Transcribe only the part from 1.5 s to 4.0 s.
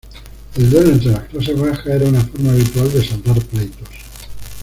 bajas era una forma habitual de saldar pleitos.